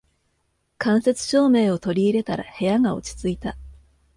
[0.79, 3.55] 間接照明を取り入れたら部屋が落ち着いた